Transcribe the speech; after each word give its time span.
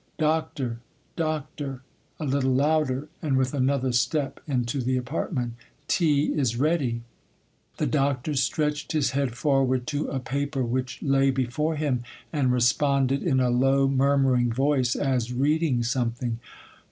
'Doctor! 0.17 0.79
Doctor!' 1.15 1.83
a 2.19 2.25
little 2.25 2.51
louder, 2.55 3.07
and 3.21 3.37
with 3.37 3.53
another 3.53 3.91
step 3.91 4.39
into 4.47 4.81
the 4.81 4.97
apartment,—'tea 4.97 6.33
is 6.33 6.57
ready.' 6.57 7.03
The 7.77 7.85
Doctor 7.85 8.33
stretched 8.33 8.93
his 8.93 9.11
head 9.11 9.35
forward 9.35 9.85
to 9.93 10.07
a 10.07 10.19
paper 10.19 10.63
which 10.63 11.03
lay 11.03 11.29
before 11.29 11.75
him, 11.75 12.01
and 12.33 12.51
responded 12.51 13.21
in 13.21 13.39
a 13.39 13.51
low, 13.51 13.87
murmuring 13.87 14.51
voice, 14.51 14.95
as 14.95 15.31
reading 15.31 15.83
something. 15.83 16.39